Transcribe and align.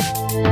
Música 0.00 0.49